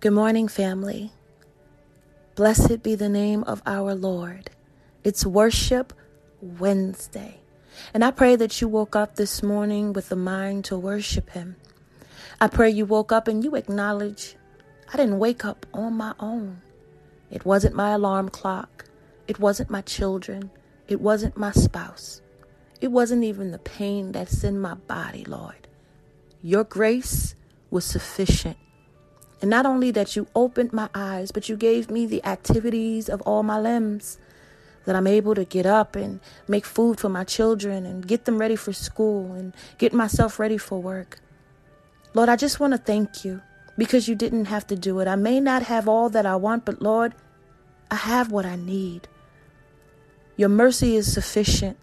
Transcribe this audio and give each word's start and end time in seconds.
Good 0.00 0.12
morning, 0.12 0.48
family. 0.48 1.12
Blessed 2.34 2.82
be 2.82 2.94
the 2.94 3.10
name 3.10 3.44
of 3.44 3.60
our 3.66 3.94
Lord. 3.94 4.48
It's 5.04 5.26
Worship 5.26 5.92
Wednesday. 6.40 7.42
And 7.92 8.02
I 8.02 8.10
pray 8.10 8.34
that 8.36 8.62
you 8.62 8.68
woke 8.68 8.96
up 8.96 9.16
this 9.16 9.42
morning 9.42 9.92
with 9.92 10.08
the 10.08 10.16
mind 10.16 10.64
to 10.64 10.78
worship 10.78 11.28
Him. 11.28 11.56
I 12.40 12.48
pray 12.48 12.70
you 12.70 12.86
woke 12.86 13.12
up 13.12 13.28
and 13.28 13.44
you 13.44 13.56
acknowledge 13.56 14.36
I 14.90 14.96
didn't 14.96 15.18
wake 15.18 15.44
up 15.44 15.66
on 15.74 15.98
my 15.98 16.14
own. 16.18 16.62
It 17.30 17.44
wasn't 17.44 17.76
my 17.76 17.90
alarm 17.90 18.30
clock. 18.30 18.86
It 19.28 19.38
wasn't 19.38 19.68
my 19.68 19.82
children. 19.82 20.50
It 20.88 21.02
wasn't 21.02 21.36
my 21.36 21.52
spouse. 21.52 22.22
It 22.80 22.88
wasn't 22.88 23.24
even 23.24 23.50
the 23.50 23.58
pain 23.58 24.12
that's 24.12 24.44
in 24.44 24.58
my 24.58 24.76
body, 24.76 25.26
Lord. 25.26 25.68
Your 26.40 26.64
grace 26.64 27.34
was 27.68 27.84
sufficient. 27.84 28.56
And 29.40 29.48
not 29.48 29.66
only 29.66 29.90
that 29.92 30.16
you 30.16 30.26
opened 30.34 30.72
my 30.72 30.88
eyes, 30.94 31.32
but 31.32 31.48
you 31.48 31.56
gave 31.56 31.90
me 31.90 32.06
the 32.06 32.24
activities 32.24 33.08
of 33.08 33.22
all 33.22 33.42
my 33.42 33.58
limbs 33.58 34.18
that 34.84 34.96
I'm 34.96 35.06
able 35.06 35.34
to 35.34 35.44
get 35.44 35.66
up 35.66 35.96
and 35.96 36.20
make 36.48 36.66
food 36.66 37.00
for 37.00 37.08
my 37.08 37.24
children 37.24 37.86
and 37.86 38.06
get 38.06 38.24
them 38.24 38.38
ready 38.38 38.56
for 38.56 38.72
school 38.72 39.32
and 39.32 39.54
get 39.78 39.92
myself 39.92 40.38
ready 40.38 40.58
for 40.58 40.80
work. 40.80 41.18
Lord, 42.12 42.28
I 42.28 42.36
just 42.36 42.60
want 42.60 42.72
to 42.72 42.78
thank 42.78 43.24
you 43.24 43.40
because 43.78 44.08
you 44.08 44.14
didn't 44.14 44.46
have 44.46 44.66
to 44.66 44.76
do 44.76 45.00
it. 45.00 45.08
I 45.08 45.16
may 45.16 45.40
not 45.40 45.62
have 45.64 45.88
all 45.88 46.10
that 46.10 46.26
I 46.26 46.36
want, 46.36 46.64
but 46.64 46.82
Lord, 46.82 47.14
I 47.90 47.96
have 47.96 48.30
what 48.32 48.44
I 48.44 48.56
need. 48.56 49.08
Your 50.36 50.48
mercy 50.48 50.96
is 50.96 51.12
sufficient. 51.12 51.78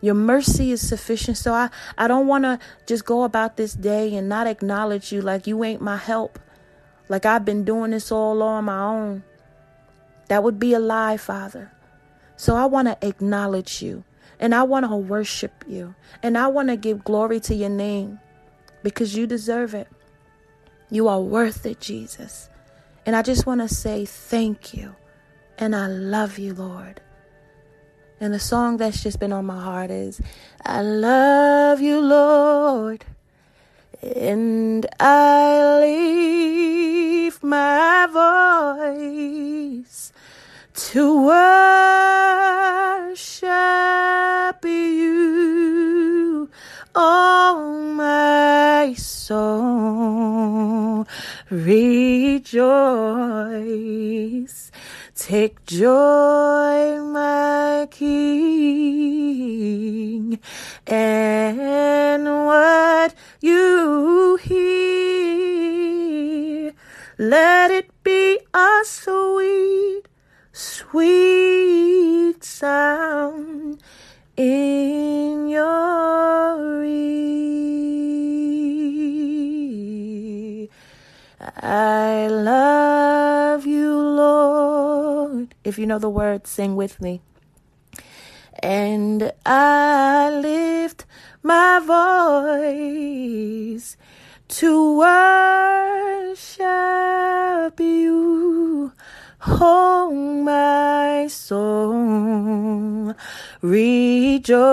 Your 0.00 0.14
mercy 0.14 0.70
is 0.70 0.86
sufficient. 0.86 1.36
So 1.36 1.52
I, 1.52 1.70
I 1.96 2.08
don't 2.08 2.26
want 2.26 2.44
to 2.44 2.58
just 2.86 3.04
go 3.04 3.24
about 3.24 3.56
this 3.56 3.74
day 3.74 4.14
and 4.14 4.28
not 4.28 4.46
acknowledge 4.46 5.12
you 5.12 5.20
like 5.20 5.46
you 5.46 5.64
ain't 5.64 5.82
my 5.82 5.96
help, 5.96 6.38
like 7.08 7.26
I've 7.26 7.44
been 7.44 7.64
doing 7.64 7.90
this 7.90 8.12
all 8.12 8.42
on 8.42 8.64
my 8.66 8.80
own. 8.80 9.24
That 10.28 10.42
would 10.42 10.58
be 10.58 10.74
a 10.74 10.78
lie, 10.78 11.16
Father. 11.16 11.72
So 12.36 12.54
I 12.54 12.66
want 12.66 12.86
to 12.88 13.06
acknowledge 13.06 13.82
you 13.82 14.04
and 14.38 14.54
I 14.54 14.62
want 14.62 14.86
to 14.86 14.94
worship 14.94 15.64
you 15.66 15.94
and 16.22 16.38
I 16.38 16.46
want 16.46 16.68
to 16.68 16.76
give 16.76 17.02
glory 17.02 17.40
to 17.40 17.54
your 17.54 17.70
name 17.70 18.20
because 18.82 19.16
you 19.16 19.26
deserve 19.26 19.74
it. 19.74 19.88
You 20.90 21.08
are 21.08 21.20
worth 21.20 21.66
it, 21.66 21.80
Jesus. 21.80 22.48
And 23.04 23.16
I 23.16 23.22
just 23.22 23.46
want 23.46 23.62
to 23.62 23.68
say 23.68 24.04
thank 24.04 24.74
you 24.74 24.94
and 25.58 25.74
I 25.74 25.88
love 25.88 26.38
you, 26.38 26.54
Lord. 26.54 27.00
And 28.20 28.34
the 28.34 28.40
song 28.40 28.78
that's 28.78 29.00
just 29.02 29.20
been 29.20 29.32
on 29.32 29.46
my 29.46 29.62
heart 29.62 29.92
is 29.92 30.20
I 30.64 30.82
love 30.82 31.80
you, 31.80 32.00
Lord, 32.00 33.04
and 34.02 34.84
I 34.98 35.78
leave 35.80 37.40
my 37.44 38.08
voice 38.90 40.12
to 40.74 41.26
worship 41.26 41.44
you, 44.64 46.50
oh 46.96 47.92
my 47.94 48.94
soul, 48.94 49.46
rejoice. 51.50 52.58
Take 55.28 55.60
joy, 55.66 57.02
my 57.02 57.86
King, 57.90 58.08
and 60.86 62.24
what 62.46 63.14
you 63.42 64.38
hear, 64.42 64.72
let 67.18 67.70
it 67.70 67.90
be 68.02 68.38
a 68.54 68.80
sweet, 68.84 70.08
sweet 70.50 72.42
sound 72.42 73.82
in 74.34 75.48
your 75.48 76.84
ear. 76.84 77.18
I 81.60 82.28
love 82.28 83.66
you, 83.66 83.92
Lord. 83.94 85.07
If 85.64 85.78
you 85.78 85.86
know 85.86 85.98
the 85.98 86.10
words, 86.10 86.50
sing 86.50 86.76
with 86.76 87.00
me. 87.00 87.20
And 88.60 89.32
I 89.46 90.30
lift 90.30 91.04
my 91.42 91.80
voice 92.60 93.96
to 94.48 94.98
worship 94.98 96.68
you. 97.78 98.92
Oh, 99.46 100.10
my 100.44 101.28
soul, 101.28 103.14
rejoice. 103.62 104.64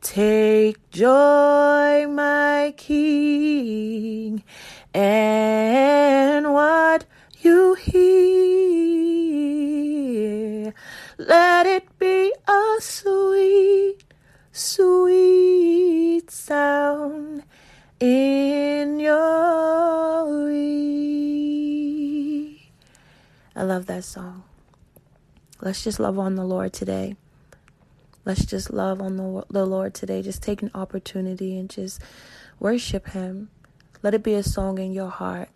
Take 0.00 0.90
joy, 0.90 2.06
my 2.08 2.74
King, 2.76 4.42
and 4.92 6.23
song. 24.00 24.44
Let's 25.60 25.84
just 25.84 26.00
love 26.00 26.18
on 26.18 26.34
the 26.34 26.44
Lord 26.44 26.72
today. 26.72 27.16
Let's 28.24 28.44
just 28.46 28.72
love 28.72 29.00
on 29.00 29.16
the, 29.16 29.44
the 29.50 29.66
Lord 29.66 29.94
today. 29.94 30.22
Just 30.22 30.42
take 30.42 30.62
an 30.62 30.70
opportunity 30.74 31.58
and 31.58 31.68
just 31.68 32.00
worship 32.58 33.10
Him. 33.10 33.50
Let 34.02 34.14
it 34.14 34.22
be 34.22 34.34
a 34.34 34.42
song 34.42 34.78
in 34.78 34.92
your 34.92 35.10
heart. 35.10 35.50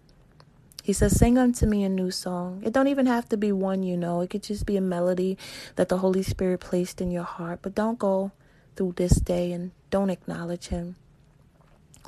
He 0.83 0.93
says, 0.93 1.19
Sing 1.19 1.37
unto 1.37 1.67
me 1.67 1.85
a 1.85 1.89
new 1.89 2.11
song. 2.11 2.63
It 2.65 2.73
don't 2.73 2.89
even 2.89 3.07
have 3.07 3.29
to 3.29 3.37
be 3.37 3.53
one 3.53 3.83
you 3.83 3.97
know. 3.97 4.21
It 4.21 4.31
could 4.31 4.43
just 4.43 4.65
be 4.65 4.77
a 4.77 4.81
melody 4.81 5.37
that 5.77 5.89
the 5.89 5.99
Holy 5.99 6.23
Spirit 6.23 6.61
placed 6.61 7.01
in 7.01 7.11
your 7.11 7.25
heart. 7.25 7.61
But 7.63 7.75
don't 7.75 7.99
go 7.99 8.33
through 8.77 8.95
this 8.97 9.21
day 9.21 9.53
and 9.53 9.73
don't 9.91 10.11
acknowledge 10.11 10.69
Him. 10.69 10.97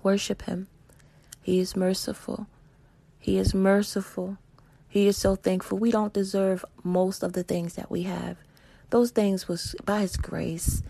Worship 0.02 0.42
Him. 0.42 0.68
He 1.42 1.58
is 1.58 1.76
merciful. 1.76 2.46
He 3.18 3.36
is 3.36 3.54
merciful. 3.54 4.38
He 4.90 5.06
is 5.06 5.16
so 5.16 5.36
thankful. 5.36 5.78
We 5.78 5.92
don't 5.92 6.12
deserve 6.12 6.64
most 6.82 7.22
of 7.22 7.32
the 7.32 7.44
things 7.44 7.74
that 7.74 7.90
we 7.90 8.02
have. 8.02 8.36
Those 8.90 9.12
things 9.12 9.46
was 9.46 9.76
by 9.84 10.00
his 10.00 10.16
grace. 10.16 10.82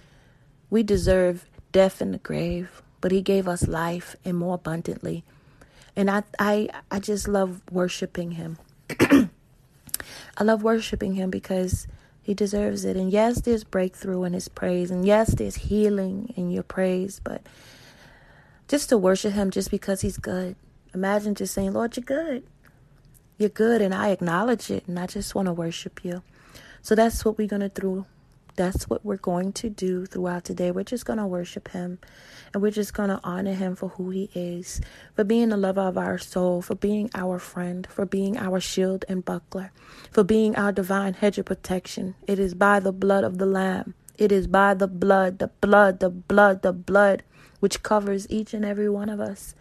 We 0.71 0.83
deserve 0.83 1.45
death 1.71 2.01
in 2.01 2.13
the 2.13 2.19
grave, 2.19 2.83
but 3.03 3.13
he 3.13 3.21
gave 3.21 3.47
us 3.47 3.69
life 3.69 4.17
and 4.25 4.39
more 4.39 4.55
abundantly. 4.55 5.23
And 5.95 6.11
I 6.11 6.23
I 6.39 6.71
I 6.91 6.99
just 6.99 7.29
love 7.29 7.61
worshiping 7.71 8.33
him. 8.33 8.57
I 9.01 10.45
love 10.45 10.63
worshiping 10.63 11.13
him 11.13 11.29
because 11.29 11.87
he 12.23 12.33
deserves 12.33 12.87
it. 12.87 12.97
And 12.97 13.13
yes, 13.13 13.43
there's 13.43 13.65
breakthrough 13.65 14.25
in 14.25 14.33
his 14.33 14.49
praise. 14.49 14.91
And 14.91 15.05
yes, 15.05 15.35
there's 15.35 15.57
healing 15.57 16.33
in 16.37 16.51
your 16.51 16.63
praise, 16.63 17.21
but 17.23 17.43
just 18.67 18.89
to 18.89 18.97
worship 18.97 19.35
him 19.35 19.51
just 19.51 19.71
because 19.71 20.01
he's 20.01 20.17
good. 20.17 20.57
Imagine 20.95 21.35
just 21.35 21.53
saying, 21.53 21.75
Lord, 21.75 21.97
you're 21.97 22.05
good. 22.05 22.45
You're 23.41 23.49
good, 23.49 23.81
and 23.81 23.95
I 23.95 24.11
acknowledge 24.11 24.71
it, 24.71 24.87
and 24.87 24.99
I 24.99 25.07
just 25.07 25.35
want 25.35 25.47
to 25.47 25.55
worship 25.55 26.05
you. 26.05 26.23
So 26.83 26.95
that's 26.95 27.25
what 27.25 27.39
we're 27.39 27.49
going 27.49 27.63
to 27.63 27.71
do. 27.71 28.05
That's 28.57 28.85
what 28.87 29.03
we're 29.03 29.17
going 29.17 29.55
to 29.55 29.71
do 29.71 30.05
throughout 30.05 30.45
today. 30.45 30.71
We're 30.71 30.85
just 30.85 31.07
going 31.07 31.19
to 31.19 31.27
worship 31.27 31.69
Him 31.69 32.01
and 32.53 32.63
we're 32.63 32.71
just 32.71 32.93
going 32.93 33.09
to 33.09 33.19
honor 33.25 33.55
Him 33.55 33.77
for 33.77 33.89
who 33.89 34.11
He 34.11 34.29
is, 34.35 34.83
for 35.15 35.25
being 35.25 35.49
the 35.49 35.57
lover 35.57 35.81
of 35.81 35.97
our 35.97 36.19
soul, 36.19 36.61
for 36.61 36.75
being 36.75 37.09
our 37.15 37.39
friend, 37.39 37.89
for 37.91 38.05
being 38.05 38.37
our 38.37 38.61
shield 38.61 39.07
and 39.09 39.25
buckler, 39.25 39.73
for 40.11 40.23
being 40.23 40.55
our 40.57 40.73
divine 40.73 41.15
hedge 41.15 41.39
of 41.39 41.47
protection. 41.47 42.17
It 42.27 42.39
is 42.39 42.53
by 42.53 42.79
the 42.79 42.93
blood 42.93 43.25
of 43.25 43.39
the 43.39 43.47
Lamb. 43.47 43.95
It 44.19 44.33
is 44.33 44.49
by 44.49 44.75
the 44.75 44.89
blood, 44.89 45.39
the 45.39 45.49
blood, 45.49 46.01
the 46.01 46.11
blood, 46.11 46.61
the 46.61 46.75
blood, 46.75 47.23
which 47.61 47.83
covers 47.83 48.27
each 48.29 48.53
and 48.53 48.67
every 48.67 48.91
one 48.91 49.09
of 49.09 49.19
us. 49.19 49.55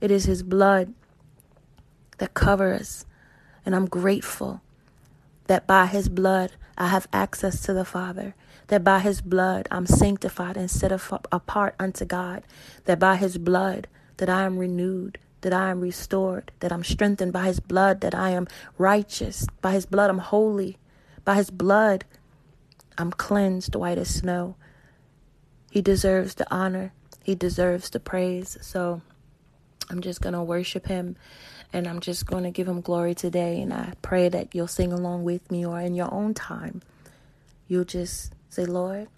It 0.00 0.10
is 0.10 0.24
His 0.24 0.42
blood 0.42 0.94
that 2.16 2.32
covers 2.32 3.04
and 3.66 3.74
I'm 3.74 3.86
grateful 3.86 4.62
that 5.48 5.66
by 5.66 5.86
his 5.86 6.08
blood 6.08 6.52
I 6.78 6.88
have 6.88 7.08
access 7.12 7.60
to 7.62 7.74
the 7.74 7.84
Father, 7.84 8.34
that 8.68 8.84
by 8.84 9.00
his 9.00 9.20
blood 9.20 9.66
I'm 9.70 9.86
sanctified 9.86 10.56
and 10.56 10.70
set 10.70 10.92
apart 10.92 11.74
unto 11.78 12.04
God, 12.04 12.44
that 12.84 12.98
by 12.98 13.16
his 13.16 13.36
blood 13.36 13.88
that 14.16 14.30
I 14.30 14.44
am 14.44 14.58
renewed, 14.58 15.18
that 15.42 15.52
I 15.52 15.70
am 15.70 15.80
restored, 15.80 16.50
that 16.60 16.72
I'm 16.72 16.84
strengthened. 16.84 17.32
By 17.32 17.46
his 17.46 17.60
blood, 17.60 18.00
that 18.00 18.14
I 18.14 18.30
am 18.30 18.48
righteous, 18.78 19.46
by 19.60 19.72
his 19.72 19.86
blood 19.86 20.10
I'm 20.10 20.18
holy, 20.18 20.78
by 21.24 21.34
his 21.34 21.50
blood 21.50 22.04
I'm 22.96 23.10
cleansed 23.10 23.74
white 23.74 23.98
as 23.98 24.14
snow. 24.14 24.56
He 25.70 25.82
deserves 25.82 26.34
the 26.34 26.52
honor, 26.54 26.92
he 27.22 27.34
deserves 27.34 27.90
the 27.90 28.00
praise. 28.00 28.56
So 28.60 29.02
I'm 29.90 30.00
just 30.00 30.20
going 30.20 30.32
to 30.32 30.42
worship 30.42 30.86
him 30.86 31.16
and 31.72 31.86
I'm 31.86 32.00
just 32.00 32.26
going 32.26 32.44
to 32.44 32.50
give 32.50 32.68
him 32.68 32.80
glory 32.80 33.14
today. 33.14 33.60
And 33.60 33.72
I 33.72 33.94
pray 34.02 34.28
that 34.28 34.54
you'll 34.54 34.68
sing 34.68 34.92
along 34.92 35.24
with 35.24 35.50
me 35.50 35.66
or 35.66 35.80
in 35.80 35.94
your 35.94 36.12
own 36.12 36.34
time. 36.34 36.82
You'll 37.68 37.84
just 37.84 38.34
say, 38.48 38.64
Lord, 38.64 39.08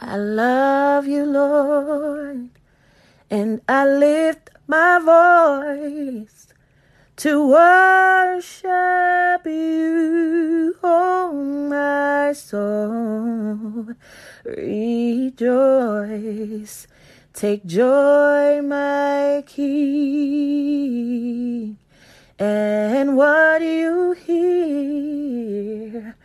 I 0.00 0.16
love 0.16 1.06
you, 1.08 1.24
Lord, 1.24 2.50
and 3.28 3.60
I 3.68 3.86
lift 3.86 4.50
my 4.68 4.98
voice 5.00 6.46
to 7.16 7.48
worship 7.48 8.64
you, 9.44 10.76
oh 10.82 11.32
my 11.68 12.32
soul. 12.32 13.88
Rejoice 14.44 16.06
Take 17.32 17.64
joy, 17.64 18.60
my 18.60 19.44
King, 19.46 19.68
and 22.38 23.16
what 23.16 23.62
you 23.62 24.12
hear, 24.12 26.16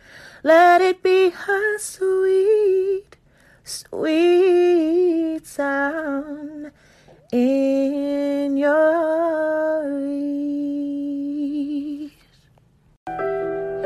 let 0.42 0.82
it 0.82 1.02
be 1.02 1.28
a 1.28 1.78
sweet, 1.78 3.16
sweet 3.64 5.46
sound 5.46 6.72
in 7.32 8.56
your 8.56 10.00
ears. 10.00 10.16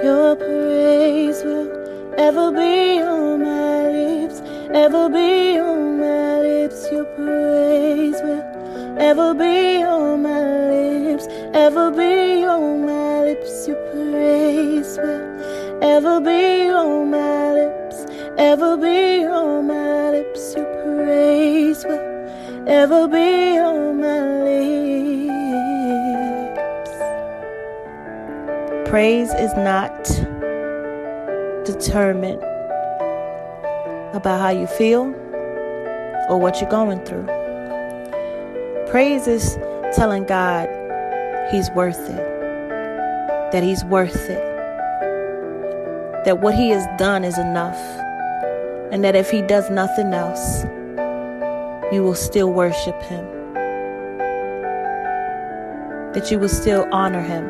Your 0.03 0.37
praise 0.37 1.45
will 1.45 1.71
ever 2.19 2.51
be 2.51 3.03
on 3.03 3.43
my 3.43 3.91
lips, 3.91 4.41
ever 4.73 5.11
be 5.11 5.59
on 5.59 5.70
ever 9.11 9.35
be 9.35 9.83
on 9.83 10.23
my 10.23 10.41
lips, 10.71 11.27
ever 11.53 11.91
be 11.91 12.45
on 12.45 12.87
my 12.87 13.25
lips. 13.25 13.67
Your 13.67 13.77
praise 13.91 14.97
will 14.99 15.83
ever 15.83 16.21
be 16.21 16.71
on 16.71 17.11
my 17.11 17.53
lips, 17.55 18.07
ever 18.39 18.77
be 18.77 19.25
on 19.25 19.67
my 19.67 20.11
lips. 20.11 20.55
Your 20.55 20.65
praise 20.85 21.85
will 21.85 22.69
ever 22.69 23.09
be 23.09 23.59
on 23.59 24.01
my 24.01 24.21
lips. 24.45 25.31
Praise 28.89 29.35
is 29.35 29.53
not 29.57 30.05
determined 31.65 32.45
about 34.15 34.39
how 34.41 34.51
you 34.51 34.69
feel 34.69 35.13
or 36.29 36.39
what 36.39 36.61
you're 36.61 36.71
going 36.71 37.05
through. 37.05 37.40
Praise 38.91 39.29
is 39.29 39.57
telling 39.95 40.25
God 40.25 40.69
He's 41.53 41.71
worth 41.71 42.11
it, 42.11 43.53
that 43.53 43.63
He's 43.63 43.85
worth 43.85 44.29
it, 44.29 44.43
that 46.25 46.41
what 46.41 46.57
He 46.57 46.71
has 46.71 46.85
done 46.99 47.23
is 47.23 47.39
enough, 47.39 47.79
and 48.91 49.05
that 49.05 49.15
if 49.15 49.31
He 49.31 49.43
does 49.43 49.71
nothing 49.71 50.13
else, 50.13 50.65
you 51.93 52.03
will 52.03 52.17
still 52.17 52.53
worship 52.53 53.01
Him, 53.03 53.25
that 56.13 56.29
you 56.33 56.41
will 56.41 56.49
still 56.49 56.89
honor 56.91 57.23
Him, 57.23 57.47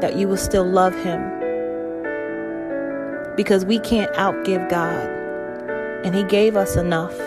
that 0.00 0.14
you 0.14 0.28
will 0.28 0.36
still 0.36 0.64
love 0.64 0.94
Him 0.94 1.20
because 3.34 3.64
we 3.64 3.80
can't 3.80 4.12
outgive 4.14 4.70
God. 4.70 5.08
And 6.04 6.14
He 6.14 6.22
gave 6.22 6.54
us 6.54 6.76
enough. 6.76 7.18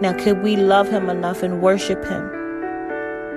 Now, 0.00 0.12
could 0.12 0.42
we 0.42 0.54
love 0.56 0.88
Him 0.88 1.10
enough 1.10 1.42
and 1.42 1.60
worship 1.60 2.04
Him 2.04 2.30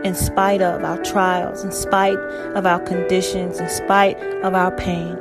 in 0.03 0.13
spite 0.13 0.61
of 0.61 0.83
our 0.83 1.01
trials, 1.03 1.63
in 1.63 1.71
spite 1.71 2.19
of 2.55 2.67
our 2.67 2.79
conditions, 2.79 3.59
in 3.59 3.67
spite 3.67 4.19
of 4.43 4.53
our 4.53 4.71
pain? 4.71 5.17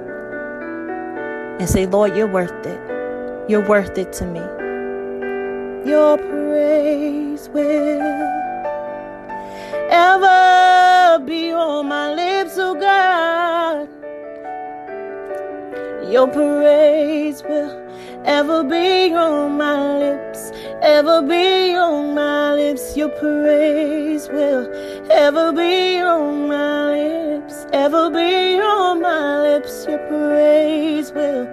And 1.58 1.69
say, 1.69 1.87
Lord, 1.87 2.14
you're 2.14 2.26
worth 2.26 2.66
it. 2.66 2.81
You're 3.48 3.66
worth 3.66 3.96
it 3.96 4.12
to 4.14 4.26
me. 4.26 4.40
Your 5.90 6.19
praise 6.19 7.48
will 7.48 8.02
ever 9.90 11.25
be 11.25 11.52
on 11.52 11.88
my 11.88 12.12
lips, 12.12 12.58
oh 12.58 12.75
God. 12.75 13.88
Your 16.12 16.28
praise 16.28 17.42
will 17.44 17.70
ever 18.26 18.62
be 18.62 19.14
on 19.14 19.56
my 19.56 19.89
ever 20.90 21.22
be 21.22 21.75
on 21.76 22.14
my 22.14 22.54
lips. 22.54 22.96
Your 22.96 23.10
praise 23.10 24.28
will 24.28 24.66
ever 25.10 25.52
be 25.52 26.00
on 26.00 26.48
my 26.48 26.90
lips, 26.94 27.66
ever 27.72 28.10
be 28.10 28.60
on 28.60 29.00
my 29.00 29.40
lips. 29.42 29.87
Your 29.88 30.00
praise 30.08 31.12
will 31.12 31.46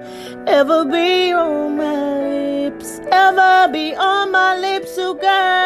ever 0.48 0.84
be 0.86 1.32
on 1.34 1.78
my 1.78 2.20
lips, 2.66 3.00
ever 3.12 3.70
be 3.72 3.96
on 3.96 4.32
my 4.32 4.58
lips, 4.58 4.98
oh 4.98 5.14
God. 5.14 5.58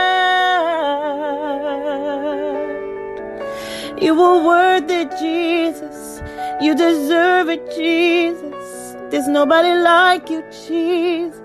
You 4.02 4.14
were 4.16 4.44
worth 4.44 4.90
it, 4.90 5.12
Jesus. 5.18 6.22
You 6.60 6.76
deserve 6.76 7.50
it, 7.50 7.64
Jesus. 7.76 8.96
There's 9.10 9.28
nobody 9.30 9.74
like 9.82 10.30
you, 10.30 10.44
Jesus. 10.68 11.41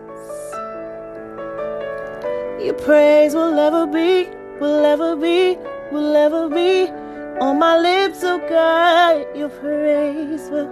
Your 2.66 2.74
praise 2.74 3.32
will 3.32 3.56
ever 3.60 3.86
be, 3.86 4.28
will 4.58 4.84
ever 4.84 5.14
be, 5.14 5.56
will 5.92 6.16
ever 6.16 6.48
be 6.48 6.88
on 7.40 7.60
my 7.60 7.78
lips, 7.78 8.24
oh 8.24 8.38
God. 8.38 9.24
Your 9.36 9.50
praise 9.50 10.50
will 10.50 10.68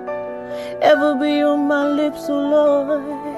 ever 0.83 1.15
be 1.15 1.41
on 1.45 1.69
my 1.69 1.87
lips, 1.87 2.25
oh 2.29 2.41
Lord. 2.51 3.34